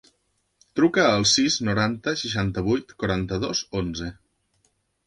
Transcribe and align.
Truca 0.79 1.03
al 1.17 1.27
sis, 1.33 1.59
noranta, 1.69 2.15
seixanta-vuit, 2.23 2.99
quaranta-dos, 3.05 3.65
onze. 3.85 4.15